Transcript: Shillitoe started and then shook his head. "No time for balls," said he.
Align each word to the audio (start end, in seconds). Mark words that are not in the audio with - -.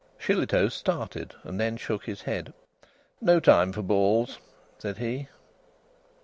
Shillitoe 0.19 0.69
started 0.71 1.35
and 1.43 1.59
then 1.61 1.77
shook 1.77 2.05
his 2.05 2.23
head. 2.23 2.53
"No 3.21 3.39
time 3.39 3.71
for 3.71 3.83
balls," 3.83 4.39
said 4.79 4.97
he. 4.97 5.27